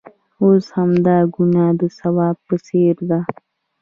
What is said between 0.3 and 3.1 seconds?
اوس همدا ګناه د ثواب په څېر